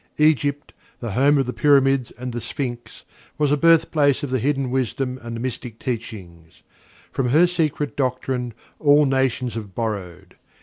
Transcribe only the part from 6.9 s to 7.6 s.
From her